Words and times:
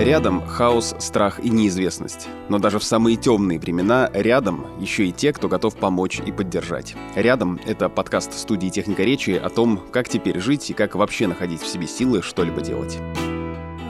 Рядом 0.00 0.40
хаос, 0.46 0.94
страх 0.98 1.44
и 1.44 1.50
неизвестность. 1.50 2.26
Но 2.48 2.58
даже 2.58 2.78
в 2.78 2.84
самые 2.84 3.18
темные 3.18 3.58
времена 3.58 4.08
рядом 4.14 4.64
еще 4.80 5.06
и 5.06 5.12
те, 5.12 5.30
кто 5.30 5.46
готов 5.46 5.76
помочь 5.76 6.22
и 6.24 6.32
поддержать. 6.32 6.94
Рядом— 7.14 7.60
это 7.66 7.90
подкаст 7.90 8.32
студии 8.32 8.70
«Техника 8.70 9.02
речи» 9.02 9.32
о 9.32 9.50
том, 9.50 9.78
как 9.92 10.08
теперь 10.08 10.40
жить 10.40 10.70
и 10.70 10.72
как 10.72 10.94
вообще 10.94 11.26
находить 11.26 11.60
в 11.60 11.66
себе 11.66 11.86
силы 11.86 12.22
что-либо 12.22 12.62
делать. 12.62 12.96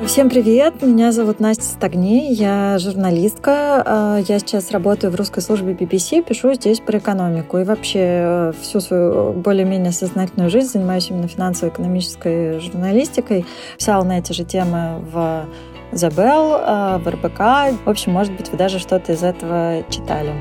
Всем 0.04 0.30
привет, 0.30 0.82
меня 0.82 1.12
зовут 1.12 1.38
Настя 1.38 1.62
Стагни, 1.62 2.32
я 2.32 2.78
журналистка, 2.80 3.82
а, 3.86 4.18
я 4.26 4.38
сейчас 4.40 4.72
работаю 4.72 5.12
в 5.12 5.14
русской 5.14 5.42
службе 5.42 5.74
BBC, 5.74 6.24
пишу 6.24 6.54
здесь 6.54 6.80
про 6.80 6.98
экономику 6.98 7.58
и 7.58 7.64
вообще 7.64 8.00
э, 8.00 8.52
всю 8.62 8.80
свою 8.80 9.32
более-менее 9.34 9.92
сознательную 9.92 10.50
жизнь 10.50 10.70
занимаюсь 10.70 11.10
именно 11.10 11.28
финансово-экономической 11.28 12.58
журналистикой, 12.60 13.44
писала 13.76 14.02
на 14.02 14.18
эти 14.18 14.32
же 14.32 14.44
темы 14.44 15.04
в 15.12 15.46
Забел, 15.92 16.56
э, 16.56 16.98
в 16.98 17.08
РБК. 17.08 17.76
В 17.84 17.88
общем, 17.88 18.12
может 18.12 18.32
быть, 18.32 18.48
вы 18.50 18.56
даже 18.56 18.78
что-то 18.78 19.12
из 19.12 19.22
этого 19.22 19.82
читали. 19.90 20.32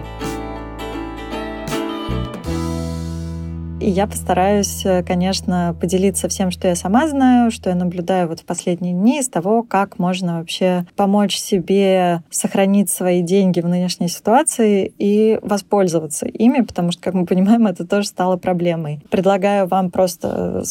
И 3.90 3.92
я 3.92 4.06
постараюсь, 4.06 4.86
э, 4.86 5.02
конечно, 5.02 5.76
поделиться 5.82 6.28
всем, 6.30 6.52
что 6.52 6.68
я 6.68 6.76
сама 6.76 7.08
знаю, 7.08 7.50
что 7.50 7.72
я 7.72 7.76
наблюдаю 7.76 8.28
вот 8.28 8.42
в 8.42 8.46
последние 8.46 8.94
дни, 8.94 9.20
из 9.20 9.30
того, 9.30 9.64
как 9.64 9.98
можно 9.98 10.38
вообще 10.38 10.86
помочь 10.96 11.36
себе 11.36 12.22
сохранить 12.30 12.92
свои 12.92 13.24
деньги 13.24 13.62
в 13.62 13.68
нынешней 13.68 14.08
ситуации 14.08 14.94
и 15.00 15.40
воспользоваться 15.42 16.28
ими, 16.28 16.62
потому 16.62 16.92
что, 16.92 17.02
как 17.02 17.16
мы 17.16 17.26
понимаем, 17.26 17.66
это 17.66 17.84
тоже 17.84 18.06
стало 18.06 18.38
проблемой. 18.38 19.02
Предлагаю 19.10 19.66
вам 19.66 19.90
просто, 19.90 20.62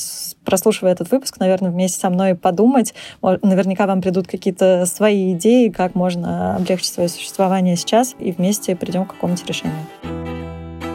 прослушивая 0.44 0.92
этот 0.92 1.10
выпуск, 1.10 1.41
наверное, 1.41 1.72
вместе 1.72 1.98
со 1.98 2.10
мной 2.10 2.36
подумать. 2.36 2.94
Наверняка 3.20 3.88
вам 3.88 4.00
придут 4.00 4.28
какие-то 4.28 4.86
свои 4.86 5.32
идеи, 5.32 5.70
как 5.70 5.97
можно 5.97 6.55
облегчить 6.55 6.92
свое 6.92 7.08
существование 7.08 7.75
сейчас, 7.75 8.14
и 8.20 8.30
вместе 8.30 8.77
придем 8.77 9.06
к 9.06 9.14
какому-то 9.14 9.44
решению. 9.44 9.75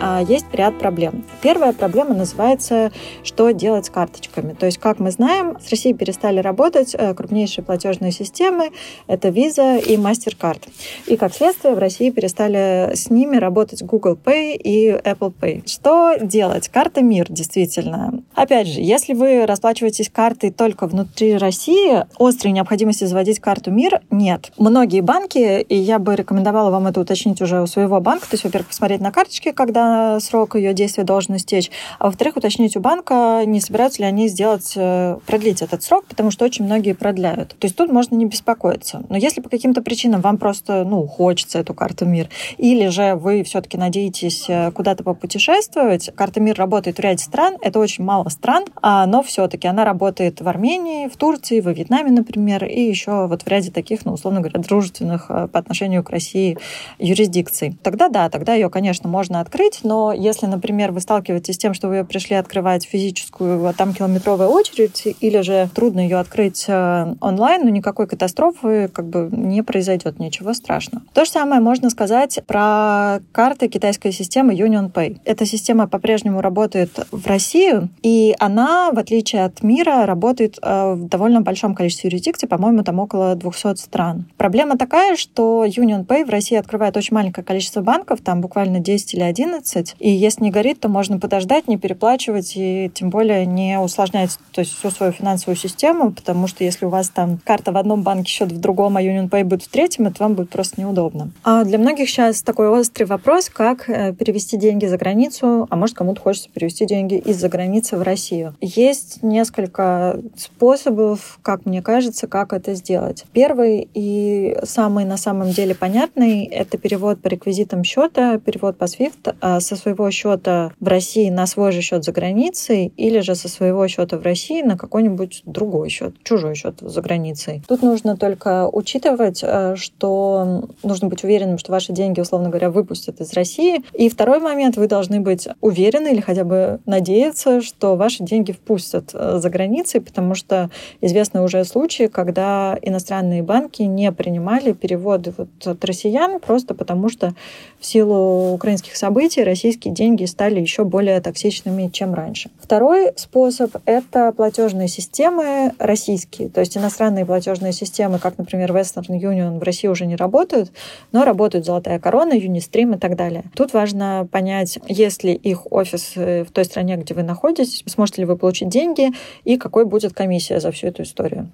А, 0.06 0.22
есть 0.22 0.48
ряд 0.52 0.78
проблем. 0.80 1.24
Первая 1.42 1.72
проблема 1.72 2.14
называется 2.14 2.92
«Что 3.24 3.52
делать 3.52 3.86
с 3.86 3.90
карточками?». 3.90 4.52
То 4.52 4.66
есть, 4.66 4.78
как 4.78 5.00
мы 5.00 5.12
знаем, 5.12 5.58
с 5.66 5.70
Россией 5.70 5.96
перестали 5.96 6.42
работать 6.42 6.94
э, 6.94 7.14
крупнейшие 7.14 7.64
платежные 7.64 8.12
системы, 8.12 8.72
это 9.08 9.30
Visa 9.30 9.82
и 9.82 9.96
MasterCard. 9.96 10.68
И, 11.08 11.16
как 11.16 11.34
следствие, 11.34 11.74
в 11.74 11.78
России 11.78 12.10
перестали 12.10 12.92
с 12.94 13.10
ними 13.10 13.38
работать 13.38 13.82
Google 13.82 14.20
Pay 14.22 14.58
и 14.58 14.90
Apple 14.90 15.34
Pay. 15.40 15.70
Что 15.70 16.18
делать? 16.22 16.68
Карта 16.68 17.02
МИР, 17.02 17.28
действительно. 17.30 18.24
Опять 18.36 18.68
же, 18.68 18.82
если 18.82 19.14
вы 19.14 19.46
расплачиваетесь 19.46 20.10
картой 20.10 20.52
только 20.52 20.88
внутри 20.88 21.38
России, 21.38 22.06
острой 22.20 22.52
необходимости 22.52 23.06
заводить 23.06 23.40
карту 23.40 23.72
МИР 23.72 24.02
нет. 24.12 24.52
Многие 24.58 25.00
банки, 25.00 25.62
и 25.62 25.78
я 25.78 25.98
бы 25.98 26.14
рекомендовала 26.18 26.72
вам 26.72 26.88
это 26.88 27.00
уточнить 27.00 27.42
уже 27.42 27.62
у 27.62 27.68
своего 27.68 28.02
банка, 28.02 28.26
то 28.26 28.34
есть, 28.34 28.44
во-первых, 28.44 28.68
посмотреть 28.68 29.00
на 29.00 29.14
карточке, 29.14 29.54
когда 29.54 29.93
срок 30.20 30.56
ее 30.56 30.74
действия 30.74 31.04
должен 31.04 31.36
истечь, 31.36 31.72
а 32.00 32.06
во-вторых, 32.06 32.38
уточнить 32.38 32.76
у 32.76 32.80
банка, 32.80 33.44
не 33.46 33.60
собираются 33.60 34.02
ли 34.02 34.08
они 34.08 34.28
сделать, 34.28 34.74
э, 34.76 35.18
продлить 35.26 35.62
этот 35.62 35.84
срок, 35.84 36.06
потому 36.06 36.32
что 36.32 36.46
очень 36.46 36.66
многие 36.66 36.94
продляют. 36.94 37.50
То 37.50 37.66
есть 37.66 37.76
тут 37.76 37.92
можно 37.92 38.16
не 38.16 38.26
беспокоиться. 38.26 39.04
Но 39.10 39.18
если 39.18 39.42
по 39.42 39.50
каким-то 39.50 39.82
причинам 39.82 40.22
вам 40.22 40.38
просто, 40.38 40.84
ну, 40.84 41.06
хочется 41.08 41.60
эту 41.60 41.74
карту 41.74 42.06
МИР, 42.06 42.30
или 42.58 42.88
же 42.88 43.16
вы 43.16 43.44
все-таки 43.44 43.78
надеетесь 43.78 44.46
э, 44.48 44.72
куда-то 44.72 45.04
попутешествовать, 45.04 46.12
карта 46.16 46.40
МИР 46.40 46.56
работает 46.56 46.98
в 46.98 47.00
ряде 47.02 47.24
стран, 47.24 47.58
это 47.62 47.80
очень 47.80 48.04
мало 48.04 48.30
стран, 48.30 48.66
а, 48.82 49.06
но 49.06 49.24
все-таки 49.24 49.68
она 49.68 49.86
работает 49.86 50.42
в 50.42 50.48
Армении, 50.48 51.08
в 51.08 51.18
Турции, 51.18 51.60
во 51.60 51.72
Вьетнаме, 51.72 52.12
например, 52.12 52.66
и 52.66 52.82
еще 52.82 53.28
вот 53.28 53.44
в 53.44 53.48
ряде 53.48 53.72
таких, 53.72 54.06
ну, 54.06 54.14
условно 54.14 54.42
говоря, 54.42 54.62
дружественных 54.62 55.26
э, 55.30 55.48
по 55.48 55.60
отношению 55.60 56.04
к 56.04 56.10
России 56.10 56.58
юрисдикций. 57.00 57.78
Тогда 57.84 58.10
да, 58.10 58.30
тогда 58.30 58.54
ее, 58.54 58.70
конечно, 58.70 59.10
можно 59.10 59.40
открыть, 59.40 59.80
но 59.84 60.14
если, 60.14 60.46
например, 60.46 60.92
вы 60.92 61.02
сталкиваетесь 61.02 61.56
с 61.56 61.58
тем, 61.58 61.74
что 61.74 61.88
вы 61.88 62.04
пришли 62.06 62.36
открывать 62.36 62.86
физическую, 62.86 63.66
а 63.68 63.74
там 63.74 63.94
километровая 63.94 64.48
очередь, 64.48 65.04
или 65.20 65.42
же 65.42 65.70
трудно 65.74 66.00
ее 66.00 66.18
открыть 66.18 66.66
э, 66.68 67.16
онлайн, 67.20 67.64
ну 67.64 67.70
никакой 67.70 68.08
катастрофы 68.08 68.90
как 68.90 69.08
бы 69.08 69.30
не 69.32 69.62
произойдет, 69.62 70.20
ничего 70.20 70.54
страшного. 70.54 71.04
То 71.14 71.26
же 71.26 71.32
самое 71.32 71.62
можно 71.62 71.90
сказать 71.90 72.40
про 72.48 73.20
карты 73.32 73.68
китайской 73.68 74.12
системы 74.12 74.54
UnionPay. 74.54 75.20
Эта 75.26 75.46
система 75.46 75.88
по-прежнему 75.88 76.42
работает 76.42 76.92
в 77.12 77.28
России, 77.28 77.74
и 78.02 78.36
она, 78.40 78.92
в 78.92 79.00
отличие 79.00 79.46
от 79.46 79.64
мира, 79.64 80.06
работает 80.06 80.60
э, 80.62 80.94
в 80.94 81.08
довольно 81.08 81.42
большом 81.42 81.76
количестве 81.76 82.10
юрисдикций, 82.10 82.48
по-моему, 82.48 82.84
там 82.84 83.00
около 83.00 83.36
200 83.36 83.76
стран. 83.76 84.26
Проблема 84.38 84.78
такая, 84.78 85.16
что 85.16 85.66
UnionPay 85.66 86.26
в 86.26 86.30
России 86.30 86.58
открывает 86.58 86.98
очень 86.98 87.16
маленькое 87.16 87.46
количество 87.46 87.82
банков, 87.82 88.22
там 88.22 88.42
буквально 88.42 88.80
10 88.80 89.14
или 89.14 89.24
11, 89.24 89.73
15. 89.74 89.96
И 90.00 90.10
если 90.10 90.44
не 90.44 90.52
горит, 90.52 90.80
то 90.80 90.90
можно 90.90 91.20
подождать, 91.20 91.68
не 91.68 91.78
переплачивать 91.78 92.54
и 92.56 92.92
тем 92.94 93.10
более 93.10 93.46
не 93.46 93.80
усложнять 93.80 94.38
то 94.52 94.62
есть 94.62 94.78
всю 94.78 94.90
свою 94.92 95.12
финансовую 95.12 95.56
систему, 95.56 96.12
потому 96.12 96.48
что 96.48 96.64
если 96.64 96.86
у 96.86 96.90
вас 96.90 97.10
там 97.10 97.40
карта 97.44 97.72
в 97.72 97.78
одном 97.78 98.04
банке, 98.04 98.32
счет 98.32 98.52
в 98.52 98.60
другом, 98.60 98.98
а 98.98 99.02
UnionPay 99.02 99.44
будет 99.44 99.64
в 99.64 99.68
третьем, 99.68 100.08
это 100.08 100.24
вам 100.24 100.36
будет 100.36 100.50
просто 100.50 100.80
неудобно. 100.80 101.32
А 101.44 101.64
для 101.64 101.78
многих 101.78 102.10
сейчас 102.10 102.42
такой 102.42 102.68
острый 102.70 103.06
вопрос, 103.06 103.50
как 103.50 103.90
э, 103.90 104.14
перевести 104.14 104.58
деньги 104.58 104.86
за 104.86 104.98
границу, 104.98 105.68
а 105.70 105.76
может 105.76 105.96
кому-то 105.96 106.22
хочется 106.22 106.50
перевести 106.50 106.86
деньги 106.86 107.16
из-за 107.16 107.50
границы 107.50 107.98
в 107.98 108.02
Россию. 108.02 108.56
Есть 108.62 109.24
несколько 109.24 110.20
способов, 110.38 111.40
как 111.42 111.66
мне 111.66 111.82
кажется, 111.82 112.28
как 112.28 112.54
это 112.54 112.76
сделать. 112.76 113.26
Первый 113.34 113.88
и 113.94 114.58
самый 114.64 115.06
на 115.06 115.18
самом 115.18 115.52
деле 115.52 115.76
понятный— 115.76 116.46
это 116.52 116.78
перевод 116.78 117.22
по 117.22 117.28
реквизитам 117.28 117.84
счета, 117.84 118.38
перевод 118.38 118.78
по 118.78 118.86
SWIFT 118.86 119.36
а 119.42 119.53
со 119.60 119.76
своего 119.76 120.10
счета 120.12 120.72
в 120.80 120.88
России 120.88 121.30
на 121.30 121.46
свой 121.48 121.72
же 121.72 121.82
счет 121.82 122.04
за 122.04 122.12
границей 122.12 122.94
или 122.98 123.20
же 123.20 123.36
со 123.36 123.50
своего 123.50 123.88
счета 123.88 124.18
в 124.18 124.24
России 124.24 124.62
на 124.62 124.78
какой-нибудь 124.78 125.44
другой 125.46 125.90
счет, 125.90 126.16
чужой 126.24 126.56
счет 126.56 126.76
за 126.82 127.02
границей. 127.02 127.64
Тут 127.68 127.82
нужно 127.82 128.18
только 128.18 128.70
учитывать, 128.70 129.42
э, 129.44 129.76
что 129.76 130.70
нужно 130.84 131.08
быть 131.08 131.24
уверенным, 131.24 131.58
что 131.58 131.72
ваши 131.72 131.94
деньги, 131.94 132.20
условно 132.20 132.50
говоря, 132.50 132.70
выпустят 132.70 133.22
из 133.22 133.34
России. 133.34 133.84
И 133.94 134.10
второй 134.10 134.40
момент, 134.40 134.78
вы 134.78 134.88
должны 134.88 135.20
быть 135.20 135.48
уверены 135.62 136.12
или 136.12 136.22
хотя 136.22 136.44
бы 136.44 136.80
надеяться, 136.86 137.62
что 137.62 137.96
ваши 137.96 138.24
деньги 138.24 138.52
впустят 138.52 139.12
э, 139.14 139.40
за 139.40 139.50
границей, 139.50 140.02
потому 140.02 140.36
что 140.36 140.70
известны 141.02 141.42
уже 141.42 141.64
случаи, 141.66 142.08
когда 142.08 142.78
иностранные 142.82 143.44
банки 143.44 143.82
не 143.84 144.12
принимали 144.12 144.74
переводы 144.74 145.34
вот 145.38 145.50
от 145.66 145.86
россиян 145.86 146.40
просто 146.40 146.74
потому, 146.74 147.10
что 147.10 147.34
в 147.80 147.86
силу 147.86 148.54
украинских 148.54 148.96
событий 148.96 149.43
российские 149.44 149.94
деньги 149.94 150.26
стали 150.26 150.60
еще 150.60 150.84
более 150.84 151.20
токсичными, 151.22 151.90
чем 151.90 152.14
раньше. 152.14 152.50
Второй 152.60 153.12
способ— 153.16 153.76
это 153.86 154.32
платежные 154.32 154.88
системы 154.88 155.72
российские. 155.80 156.50
То 156.50 156.60
есть 156.60 156.78
иностранные 156.78 157.26
платежные 157.26 157.74
системы, 157.74 158.20
как, 158.20 158.38
например, 158.38 158.72
Western 158.72 159.10
Union 159.10 159.60
в 159.60 159.64
России 159.64 159.88
уже 159.88 160.06
не 160.06 160.16
работают, 160.16 160.72
но 161.12 161.26
работают 161.26 161.66
Золотая 161.66 162.00
Корона, 162.00 162.34
Unistream 162.34 162.96
и 162.96 163.00
так 163.00 163.16
далее. 163.16 163.44
Тут 163.56 163.74
важно 163.74 164.28
понять, 164.32 164.80
есть 164.88 165.24
ли 165.24 165.34
их 165.34 165.72
офис 165.72 166.14
в 166.16 166.46
той 166.52 166.66
стране, 166.66 166.98
где 166.98 167.14
вы 167.14 167.24
находитесь, 167.24 167.84
сможете 167.88 168.22
ли 168.22 168.26
вы 168.26 168.38
получить 168.38 168.70
деньги 168.70 169.12
и 169.44 169.58
какой 169.58 169.86
будет 169.86 170.14
комиссия 170.14 170.60
за 170.60 170.72
всю 170.72 170.88
эту 170.88 171.04
историю. 171.04 171.50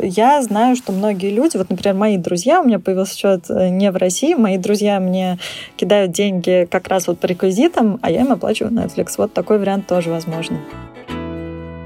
Я 0.00 0.42
знаю, 0.42 0.76
что 0.76 0.92
многие 0.92 1.30
люди, 1.30 1.56
вот, 1.56 1.70
например, 1.70 1.94
мои 1.94 2.16
друзья, 2.16 2.60
у 2.60 2.64
меня 2.64 2.78
появился 2.78 3.16
счет 3.16 3.44
э, 3.48 3.68
не 3.68 3.90
в 3.90 3.96
России, 3.96 4.34
мои 4.34 4.58
друзья 4.58 4.98
мне 4.98 5.38
кидают 5.76 6.12
деньги 6.12 6.66
как 6.70 6.88
раз 6.88 7.06
вот 7.06 7.18
по 7.24 7.98
а 8.02 8.10
я 8.10 8.20
им 8.20 8.32
оплачиваю 8.32 8.72
Netflix. 8.72 9.14
Вот 9.16 9.32
такой 9.32 9.58
вариант 9.58 9.86
тоже 9.86 10.10
возможен. 10.10 10.58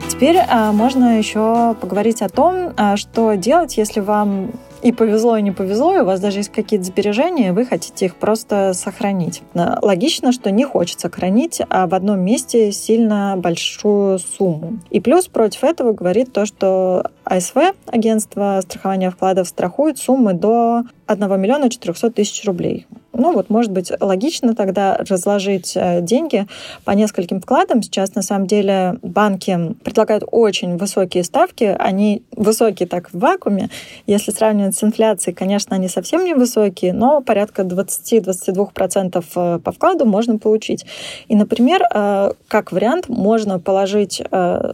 Теперь 0.08 0.38
а, 0.38 0.72
можно 0.72 1.18
еще 1.18 1.76
поговорить 1.80 2.22
о 2.22 2.28
том, 2.28 2.72
а, 2.76 2.96
что 2.96 3.34
делать, 3.34 3.76
если 3.76 4.00
вам 4.00 4.50
и 4.82 4.92
повезло, 4.92 5.36
и 5.36 5.42
не 5.42 5.50
повезло, 5.50 5.94
и 5.94 6.00
у 6.00 6.04
вас 6.04 6.20
даже 6.20 6.38
есть 6.38 6.50
какие-то 6.50 6.86
сбережения, 6.86 7.48
и 7.48 7.50
вы 7.52 7.64
хотите 7.64 8.06
их 8.06 8.16
просто 8.16 8.72
сохранить. 8.74 9.42
Логично, 9.54 10.32
что 10.32 10.50
не 10.50 10.64
хочется 10.64 11.10
хранить 11.10 11.60
а 11.68 11.86
в 11.86 11.94
одном 11.94 12.20
месте 12.20 12.72
сильно 12.72 13.34
большую 13.36 14.18
сумму. 14.18 14.78
И 14.90 15.00
плюс 15.00 15.28
против 15.28 15.64
этого 15.64 15.92
говорит 15.92 16.32
то, 16.32 16.46
что 16.46 17.10
АСВ, 17.28 17.56
агентство 17.86 18.60
страхования 18.62 19.10
вкладов, 19.10 19.48
страхует 19.48 19.98
суммы 19.98 20.32
до 20.32 20.84
1 21.06 21.40
миллиона 21.40 21.68
400 21.68 22.10
тысяч 22.10 22.44
рублей. 22.44 22.86
Ну 23.18 23.32
вот, 23.32 23.50
может 23.50 23.72
быть, 23.72 23.90
логично 24.00 24.54
тогда 24.54 24.96
разложить 24.96 25.72
э, 25.74 26.00
деньги 26.02 26.46
по 26.84 26.92
нескольким 26.92 27.40
вкладам. 27.40 27.82
Сейчас, 27.82 28.14
на 28.14 28.22
самом 28.22 28.46
деле, 28.46 28.98
банки 29.02 29.74
предлагают 29.82 30.22
очень 30.30 30.76
высокие 30.76 31.24
ставки. 31.24 31.76
Они 31.78 32.22
высокие 32.30 32.86
так 32.86 33.10
в 33.12 33.18
вакууме. 33.18 33.70
Если 34.06 34.30
сравнивать 34.30 34.76
с 34.76 34.84
инфляцией, 34.84 35.34
конечно, 35.34 35.74
они 35.74 35.88
совсем 35.88 36.24
не 36.24 36.34
высокие, 36.34 36.92
но 36.92 37.20
порядка 37.20 37.62
20-22% 37.62 39.24
э, 39.34 39.58
по 39.58 39.72
вкладу 39.72 40.04
можно 40.04 40.38
получить. 40.38 40.86
И, 41.26 41.34
например, 41.34 41.82
э, 41.92 42.32
как 42.46 42.70
вариант, 42.70 43.08
можно 43.08 43.58
положить 43.58 44.22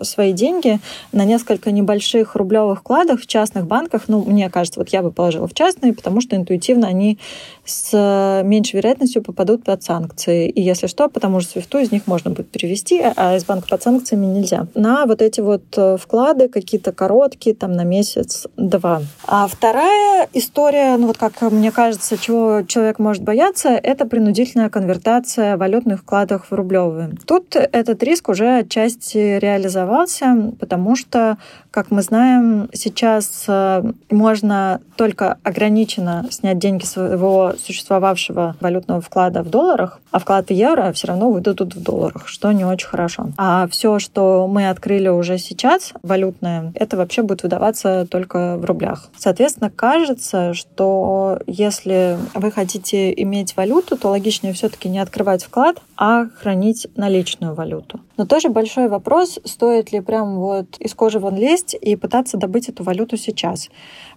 свои 0.02 0.32
деньги 0.32 0.80
на 1.12 1.24
несколько 1.24 1.70
небольших 1.70 2.34
рублевых 2.44 2.80
вкладах 2.80 3.20
в 3.20 3.26
частных 3.26 3.66
банках. 3.66 4.02
Ну, 4.08 4.22
мне 4.22 4.50
кажется, 4.50 4.78
вот 4.78 4.90
я 4.90 5.02
бы 5.02 5.10
положила 5.10 5.48
в 5.48 5.54
частные, 5.54 5.94
потому 5.94 6.20
что 6.20 6.36
интуитивно 6.36 6.86
они 6.86 7.18
с 7.64 8.42
меньшей 8.44 8.76
вероятностью 8.76 9.22
попадут 9.22 9.64
под 9.64 9.82
санкции. 9.82 10.48
И 10.50 10.60
если 10.60 10.86
что, 10.86 11.08
потому 11.08 11.40
что 11.40 11.52
свифту 11.52 11.78
из 11.78 11.90
них 11.90 12.06
можно 12.06 12.30
будет 12.30 12.50
перевести, 12.50 13.02
а 13.16 13.36
из 13.36 13.44
банка 13.44 13.68
под 13.68 13.82
санкциями 13.82 14.26
нельзя. 14.26 14.66
На 14.74 15.06
вот 15.06 15.22
эти 15.22 15.40
вот 15.40 15.62
э, 15.76 15.96
вклады 15.98 16.48
какие-то 16.48 16.92
короткие, 16.92 17.56
там 17.56 17.72
на 17.72 17.84
месяц-два. 17.84 19.00
А 19.26 19.46
вторая 19.46 20.28
история, 20.34 20.96
ну 20.98 21.06
вот 21.06 21.16
как 21.16 21.40
мне 21.40 21.70
кажется, 21.70 22.18
чего 22.18 22.62
человек 22.68 22.98
может 22.98 23.22
бояться, 23.22 23.70
это 23.70 24.04
принудительная 24.04 24.68
конвертация 24.68 25.56
валютных 25.56 26.00
вкладов 26.00 26.50
в 26.50 26.54
рублевые. 26.54 27.12
Тут 27.26 27.56
этот 27.56 28.02
риск 28.02 28.28
уже 28.28 28.58
отчасти 28.58 29.38
реализовался, 29.38 30.52
потому 30.60 30.96
что, 30.96 31.38
как 31.74 31.90
мы 31.90 32.02
знаем, 32.02 32.68
сейчас 32.72 33.46
э, 33.48 33.82
можно 34.08 34.80
только 34.94 35.38
ограниченно 35.42 36.24
снять 36.30 36.60
деньги 36.60 36.84
своего 36.84 37.54
существовавшего 37.58 38.54
валютного 38.60 39.00
вклада 39.00 39.42
в 39.42 39.50
долларах, 39.50 39.98
а 40.12 40.20
вклад 40.20 40.46
в 40.46 40.52
евро 40.52 40.92
все 40.92 41.08
равно 41.08 41.32
выдадут 41.32 41.74
в 41.74 41.82
долларах, 41.82 42.28
что 42.28 42.52
не 42.52 42.64
очень 42.64 42.86
хорошо. 42.86 43.30
А 43.38 43.66
все, 43.66 43.98
что 43.98 44.46
мы 44.46 44.68
открыли 44.68 45.08
уже 45.08 45.36
сейчас, 45.38 45.92
валютное, 46.04 46.72
это 46.76 46.96
вообще 46.96 47.22
будет 47.22 47.42
выдаваться 47.42 48.06
только 48.08 48.56
в 48.56 48.64
рублях. 48.64 49.10
Соответственно, 49.18 49.68
кажется, 49.68 50.54
что 50.54 51.40
если 51.48 52.16
вы 52.34 52.52
хотите 52.52 53.12
иметь 53.20 53.56
валюту, 53.56 53.96
то 53.96 54.10
логичнее 54.10 54.52
все-таки 54.52 54.88
не 54.88 55.00
открывать 55.00 55.42
вклад, 55.42 55.78
а 55.96 56.26
хранить 56.40 56.86
наличную 56.94 57.54
валюту. 57.54 57.98
Но 58.16 58.26
тоже 58.26 58.48
большой 58.48 58.88
вопрос, 58.88 59.40
стоит 59.44 59.90
ли 59.90 60.00
прям 60.00 60.36
вот 60.36 60.76
из 60.78 60.94
кожи 60.94 61.18
вон 61.18 61.36
лезть 61.36 61.63
и 61.72 61.96
пытаться 61.96 62.36
добыть 62.36 62.68
эту 62.68 62.82
валюту 62.82 63.16
сейчас. 63.16 63.70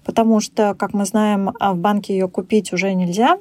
Потому 0.04 0.42
что, 0.42 0.76
как 0.76 0.94
мы 0.94 1.06
знаем, 1.06 1.52
а 1.60 1.74
в 1.74 1.78
банке 1.78 2.14
ее 2.14 2.28
купить 2.28 2.74
уже 2.74 2.94
нельзя, 2.94 3.38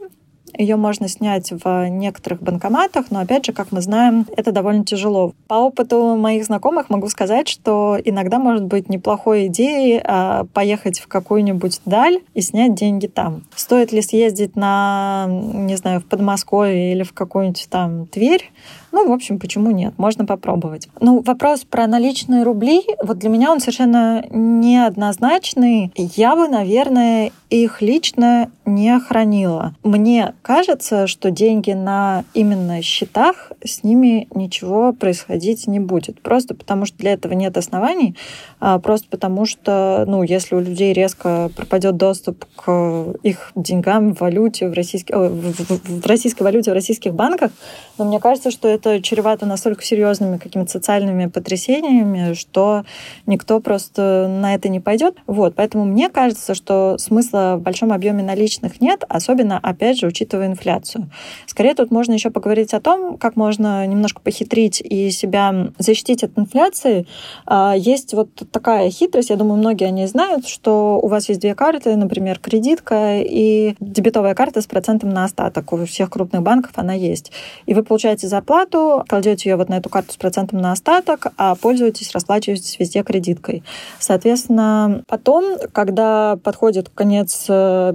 ее 0.56 0.76
можно 0.76 1.08
снять 1.08 1.52
в 1.52 1.88
некоторых 1.88 2.42
банкоматах, 2.42 3.10
но 3.10 3.20
опять 3.20 3.46
же, 3.46 3.52
как 3.52 3.72
мы 3.72 3.80
знаем, 3.80 4.26
это 4.36 4.52
довольно 4.52 4.84
тяжело. 4.84 5.32
По 5.48 5.54
опыту 5.54 6.16
моих 6.16 6.44
знакомых 6.44 6.90
могу 6.90 7.08
сказать, 7.08 7.48
что 7.48 7.98
иногда 8.04 8.38
может 8.38 8.64
быть 8.64 8.88
неплохой 8.88 9.46
идеей 9.46 10.00
а, 10.02 10.44
поехать 10.52 11.00
в 11.00 11.08
какую-нибудь 11.08 11.80
даль 11.84 12.20
и 12.34 12.40
снять 12.40 12.74
деньги 12.74 13.06
там. 13.06 13.42
Стоит 13.54 13.92
ли 13.92 14.02
съездить 14.02 14.56
на, 14.56 15.26
не 15.28 15.76
знаю, 15.76 16.00
в 16.00 16.04
Подмосковье 16.04 16.92
или 16.92 17.02
в 17.02 17.12
какую-нибудь 17.12 17.66
там 17.70 18.06
Тверь? 18.06 18.50
Ну, 18.92 19.08
в 19.08 19.12
общем, 19.12 19.38
почему 19.38 19.72
нет? 19.72 19.92
Можно 19.98 20.24
попробовать. 20.24 20.88
Ну, 21.00 21.20
вопрос 21.20 21.64
про 21.64 21.86
наличные 21.86 22.44
рубли, 22.44 22.82
вот 23.02 23.18
для 23.18 23.28
меня 23.28 23.52
он 23.52 23.60
совершенно 23.60 24.24
неоднозначный. 24.30 25.92
Я 25.96 26.34
бы, 26.34 26.48
наверное, 26.48 27.30
их 27.50 27.82
лично 27.82 28.50
не 28.66 28.98
хранила. 28.98 29.74
Мне 29.84 30.34
кажется, 30.42 31.06
что 31.06 31.30
деньги 31.30 31.70
на 31.70 32.24
именно 32.34 32.82
счетах, 32.82 33.52
с 33.64 33.84
ними 33.84 34.26
ничего 34.34 34.92
происходить 34.92 35.66
не 35.68 35.78
будет. 35.78 36.20
Просто 36.20 36.54
потому 36.54 36.84
что 36.84 36.98
для 36.98 37.12
этого 37.12 37.32
нет 37.32 37.56
оснований, 37.56 38.16
а 38.58 38.78
просто 38.78 39.06
потому 39.08 39.46
что, 39.46 40.04
ну, 40.06 40.22
если 40.22 40.56
у 40.56 40.60
людей 40.60 40.92
резко 40.92 41.50
пропадет 41.56 41.96
доступ 41.96 42.44
к 42.56 43.14
их 43.22 43.52
деньгам 43.54 44.14
в 44.14 44.20
валюте, 44.20 44.68
в, 44.68 44.72
российской, 44.72 45.28
в, 45.28 46.02
в 46.02 46.06
российской 46.06 46.42
валюте, 46.42 46.72
в 46.72 46.74
российских 46.74 47.14
банках, 47.14 47.52
но 47.98 48.04
мне 48.04 48.18
кажется, 48.18 48.50
что 48.50 48.68
это 48.68 49.00
чревато 49.00 49.46
настолько 49.46 49.84
серьезными 49.84 50.38
какими-то 50.38 50.70
социальными 50.70 51.26
потрясениями, 51.26 52.34
что 52.34 52.84
никто 53.26 53.60
просто 53.60 54.26
на 54.28 54.54
это 54.54 54.68
не 54.68 54.80
пойдет. 54.80 55.16
Вот, 55.26 55.54
поэтому 55.54 55.84
мне 55.84 56.08
кажется, 56.08 56.54
что 56.54 56.98
смысла 56.98 57.56
в 57.58 57.62
большом 57.62 57.92
объеме 57.92 58.22
наличных 58.56 58.80
нет, 58.80 59.04
особенно, 59.08 59.58
опять 59.58 59.98
же, 59.98 60.06
учитывая 60.06 60.46
инфляцию. 60.46 61.10
Скорее, 61.46 61.74
тут 61.74 61.90
можно 61.90 62.12
еще 62.12 62.30
поговорить 62.30 62.74
о 62.74 62.80
том, 62.80 63.16
как 63.18 63.36
можно 63.36 63.86
немножко 63.86 64.20
похитрить 64.20 64.80
и 64.80 65.10
себя 65.10 65.68
защитить 65.78 66.24
от 66.24 66.38
инфляции. 66.38 67.06
А, 67.46 67.74
есть 67.76 68.14
вот 68.14 68.28
такая 68.50 68.90
хитрость, 68.90 69.30
я 69.30 69.36
думаю, 69.36 69.58
многие 69.58 69.86
они 69.86 70.06
знают, 70.06 70.46
что 70.46 70.98
у 71.02 71.08
вас 71.08 71.28
есть 71.28 71.40
две 71.40 71.54
карты, 71.54 71.96
например, 71.96 72.38
кредитка 72.38 73.18
и 73.20 73.74
дебетовая 73.80 74.34
карта 74.34 74.60
с 74.60 74.66
процентом 74.66 75.10
на 75.10 75.24
остаток. 75.24 75.72
У 75.72 75.84
всех 75.84 76.10
крупных 76.10 76.42
банков 76.42 76.72
она 76.76 76.94
есть. 76.94 77.32
И 77.66 77.74
вы 77.74 77.82
получаете 77.82 78.28
зарплату, 78.28 79.04
кладете 79.08 79.50
ее 79.50 79.56
вот 79.56 79.68
на 79.68 79.78
эту 79.78 79.88
карту 79.88 80.12
с 80.12 80.16
процентом 80.16 80.60
на 80.60 80.72
остаток, 80.72 81.28
а 81.36 81.54
пользуетесь, 81.54 82.12
расплачиваетесь 82.12 82.78
везде 82.78 83.02
кредиткой. 83.02 83.62
Соответственно, 83.98 85.02
потом, 85.08 85.58
когда 85.72 86.36
подходит 86.42 86.88
конец 86.94 87.46
э, 87.48 87.92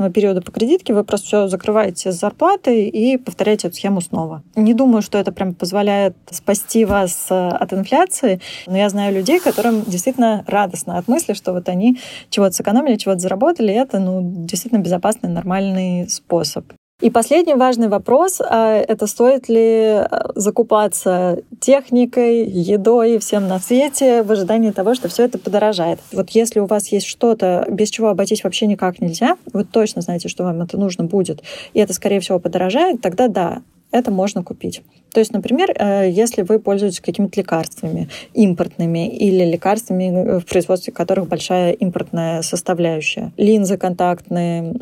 беспроцентного 0.00 0.10
периода 0.10 0.40
по 0.40 0.50
кредитке, 0.50 0.94
вы 0.94 1.04
просто 1.04 1.26
все 1.26 1.48
закрываете 1.48 2.12
с 2.12 2.18
зарплатой 2.18 2.88
и 2.88 3.16
повторяете 3.16 3.68
эту 3.68 3.76
схему 3.76 4.00
снова. 4.00 4.42
Не 4.56 4.74
думаю, 4.74 5.02
что 5.02 5.18
это 5.18 5.32
прям 5.32 5.54
позволяет 5.54 6.16
спасти 6.30 6.84
вас 6.84 7.26
э, 7.30 7.48
от 7.48 7.72
инфляции, 7.72 8.40
но 8.66 8.76
я 8.76 8.88
знаю 8.88 9.14
людей, 9.14 9.40
которым 9.40 9.82
действительно 9.86 10.44
радостно 10.46 10.98
от 10.98 11.08
мысли, 11.08 11.34
что 11.34 11.52
вот 11.52 11.68
они 11.68 11.98
чего-то 12.30 12.52
сэкономили, 12.52 12.96
чего-то 12.96 13.20
заработали, 13.20 13.72
и 13.72 13.76
это 13.76 13.98
ну, 13.98 14.20
действительно 14.22 14.80
безопасный, 14.80 15.30
нормальный 15.30 16.08
способ. 16.08 16.64
И 17.00 17.08
последний 17.08 17.54
важный 17.54 17.88
вопрос 17.88 18.40
а,— 18.40 18.76
это 18.88 19.06
стоит 19.06 19.48
ли 19.48 19.84
а, 19.86 20.32
закупаться 20.34 21.38
техникой, 21.58 22.44
едой, 22.46 23.18
всем 23.18 23.48
на 23.48 23.58
свете 23.58 24.22
в 24.22 24.30
ожидании 24.30 24.70
того, 24.70 24.94
что 24.94 25.08
все 25.08 25.24
это 25.24 25.38
подорожает. 25.38 25.98
Вот 26.12 26.28
если 26.30 26.60
у 26.60 26.66
вас 26.66 26.88
есть 26.88 27.06
что-то, 27.06 27.66
без 27.70 27.88
чего 27.88 28.08
обойтись 28.08 28.44
вообще 28.44 28.66
никак 28.66 29.00
нельзя, 29.00 29.38
вы 29.54 29.64
точно 29.64 30.02
знаете, 30.02 30.28
что 30.28 30.44
вам 30.44 30.60
это 30.60 30.76
нужно 30.76 31.04
будет, 31.04 31.42
и 31.72 31.80
это, 31.80 31.94
скорее 31.94 32.20
всего, 32.20 32.38
подорожает, 32.38 33.00
тогда 33.00 33.28
да, 33.28 33.62
это 33.92 34.10
можно 34.10 34.42
купить. 34.42 34.82
То 35.12 35.20
есть, 35.20 35.32
например, 35.32 35.72
э, 35.76 36.08
если 36.10 36.42
вы 36.42 36.58
пользуетесь 36.58 37.00
какими-то 37.00 37.40
лекарствами 37.40 38.08
импортными 38.34 39.08
или 39.08 39.44
лекарствами, 39.44 40.04
э, 40.04 40.38
в 40.40 40.46
производстве 40.46 40.92
которых 40.92 41.28
большая 41.28 41.72
импортная 41.72 42.42
составляющая, 42.42 43.32
линзы 43.36 43.76
контактные, 43.76 44.74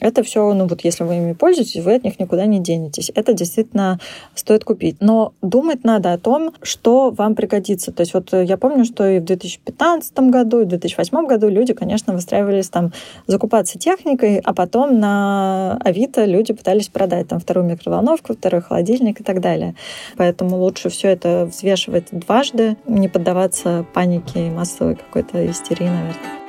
это 0.00 0.22
все, 0.22 0.52
ну 0.54 0.66
вот 0.66 0.80
если 0.82 1.04
вы 1.04 1.16
ими 1.16 1.32
пользуетесь, 1.32 1.82
вы 1.82 1.94
от 1.94 2.04
них 2.04 2.18
никуда 2.18 2.46
не 2.46 2.60
денетесь. 2.60 3.10
Это 3.14 3.32
действительно 3.32 3.98
стоит 4.34 4.64
купить. 4.64 4.96
Но 5.00 5.32
думать 5.42 5.84
надо 5.84 6.12
о 6.12 6.18
том, 6.18 6.52
что 6.62 7.10
вам 7.10 7.34
пригодится. 7.34 7.92
То 7.92 8.02
есть 8.02 8.14
вот 8.14 8.32
я 8.32 8.56
помню, 8.56 8.84
что 8.84 9.08
и 9.08 9.18
в 9.18 9.24
2015 9.24 10.18
году, 10.30 10.60
и 10.60 10.64
в 10.64 10.68
2008 10.68 11.26
году 11.26 11.48
люди, 11.48 11.74
конечно, 11.74 12.12
выстраивались 12.12 12.68
там 12.68 12.92
закупаться 13.26 13.78
техникой, 13.78 14.38
а 14.38 14.54
потом 14.54 14.98
на 14.98 15.78
Авито 15.84 16.24
люди 16.24 16.52
пытались 16.52 16.88
продать 16.88 17.28
там 17.28 17.40
вторую 17.40 17.66
микроволновку, 17.66 18.34
второй 18.34 18.62
холодильник 18.62 19.20
и 19.20 19.24
так 19.24 19.40
далее. 19.40 19.59
Поэтому 20.16 20.56
лучше 20.56 20.88
все 20.88 21.08
это 21.08 21.46
взвешивать 21.46 22.08
дважды, 22.10 22.76
не 22.86 23.08
поддаваться 23.08 23.84
панике 23.92 24.46
и 24.46 24.50
массовой 24.50 24.96
какой-то 24.96 25.48
истерии, 25.50 25.88
наверное. 25.88 26.40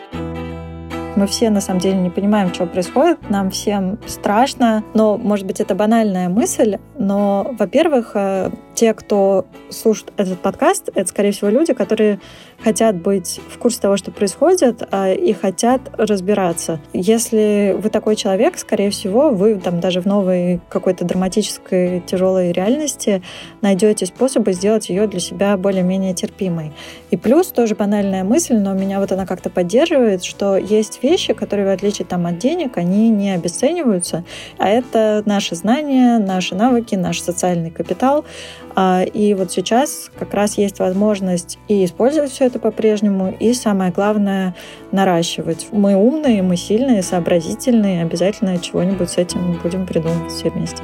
Мы 1.15 1.27
все 1.27 1.49
на 1.49 1.59
самом 1.59 1.79
деле 1.81 1.97
не 1.97 2.09
понимаем, 2.09 2.53
что 2.53 2.65
происходит, 2.65 3.29
нам 3.29 3.51
всем 3.51 3.99
страшно, 4.07 4.83
но, 4.93 5.17
может 5.17 5.45
быть, 5.45 5.59
это 5.59 5.75
банальная 5.75 6.29
мысль, 6.29 6.77
но, 6.97 7.53
во-первых, 7.59 8.11
э, 8.15 8.49
те, 8.81 8.95
кто 8.95 9.45
слушает 9.69 10.11
этот 10.17 10.39
подкаст, 10.39 10.89
это, 10.95 11.07
скорее 11.07 11.33
всего, 11.33 11.51
люди, 11.51 11.71
которые 11.71 12.19
хотят 12.63 12.95
быть 12.95 13.39
в 13.47 13.59
курсе 13.59 13.79
того, 13.79 13.95
что 13.95 14.09
происходит, 14.09 14.81
а, 14.89 15.11
и 15.13 15.33
хотят 15.33 15.81
разбираться. 15.93 16.79
Если 16.91 17.75
вы 17.77 17.91
такой 17.91 18.15
человек, 18.15 18.57
скорее 18.57 18.89
всего, 18.89 19.29
вы 19.29 19.59
там 19.59 19.79
даже 19.79 20.01
в 20.01 20.07
новой 20.07 20.61
какой-то 20.67 21.05
драматической 21.05 22.01
тяжелой 22.01 22.53
реальности 22.53 23.21
найдете 23.61 24.07
способы 24.07 24.53
сделать 24.53 24.89
ее 24.89 25.05
для 25.05 25.19
себя 25.19 25.57
более-менее 25.57 26.15
терпимой. 26.15 26.71
И 27.11 27.17
плюс 27.17 27.49
тоже 27.49 27.75
банальная 27.75 28.23
мысль, 28.23 28.55
но 28.55 28.73
меня 28.73 28.99
вот 28.99 29.11
она 29.11 29.27
как-то 29.27 29.51
поддерживает, 29.51 30.23
что 30.23 30.57
есть 30.57 31.03
вещи, 31.03 31.33
которые, 31.33 31.67
в 31.67 31.71
отличие 31.71 32.07
там 32.07 32.25
от 32.25 32.39
денег, 32.39 32.77
они 32.77 33.09
не 33.09 33.29
обесцениваются, 33.29 34.23
а 34.57 34.69
это 34.69 35.21
наши 35.27 35.53
знания, 35.53 36.17
наши 36.17 36.55
навыки, 36.55 36.95
наш 36.95 37.21
социальный 37.21 37.69
капитал, 37.69 38.25
и 39.13 39.33
вот 39.33 39.51
сейчас 39.51 40.11
как 40.17 40.33
раз 40.33 40.57
есть 40.57 40.79
возможность 40.79 41.59
и 41.67 41.83
использовать 41.85 42.31
все 42.31 42.45
это 42.45 42.59
по-прежнему, 42.59 43.35
и 43.39 43.53
самое 43.53 43.91
главное 43.91 44.55
наращивать. 44.91 45.67
Мы 45.71 45.95
умные, 45.95 46.41
мы 46.41 46.57
сильные, 46.57 47.03
сообразительные, 47.03 48.03
обязательно 48.03 48.57
чего-нибудь 48.59 49.09
с 49.09 49.17
этим 49.17 49.59
будем 49.61 49.85
придумывать 49.85 50.31
все 50.31 50.49
вместе. 50.49 50.83